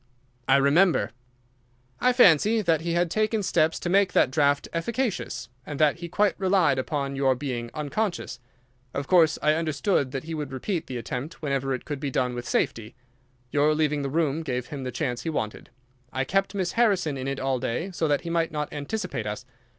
"I 0.47 0.55
remember." 0.57 1.11
"I 1.99 2.11
fancy 2.11 2.63
that 2.63 2.81
he 2.81 2.93
had 2.93 3.11
taken 3.11 3.43
steps 3.43 3.79
to 3.81 3.87
make 3.87 4.13
that 4.13 4.31
draught 4.31 4.67
efficacious, 4.73 5.47
and 5.63 5.79
that 5.79 5.97
he 5.97 6.09
quite 6.09 6.33
relied 6.39 6.79
upon 6.79 7.15
your 7.15 7.35
being 7.35 7.69
unconscious. 7.75 8.39
Of 8.95 9.05
course, 9.05 9.37
I 9.43 9.53
understood 9.53 10.09
that 10.09 10.23
he 10.23 10.33
would 10.33 10.51
repeat 10.51 10.87
the 10.87 10.97
attempt 10.97 11.43
whenever 11.43 11.71
it 11.75 11.85
could 11.85 11.99
be 11.99 12.09
done 12.09 12.33
with 12.33 12.49
safety. 12.49 12.95
Your 13.51 13.75
leaving 13.75 14.01
the 14.01 14.09
room 14.09 14.41
gave 14.41 14.69
him 14.69 14.85
the 14.85 14.91
chance 14.91 15.21
he 15.21 15.29
wanted. 15.29 15.69
I 16.11 16.23
kept 16.23 16.55
Miss 16.55 16.71
Harrison 16.71 17.15
in 17.15 17.27
it 17.27 17.39
all 17.39 17.59
day 17.59 17.91
so 17.91 18.07
that 18.07 18.21
he 18.21 18.31
might 18.31 18.51
not 18.51 18.73
anticipate 18.73 19.27
us. 19.27 19.45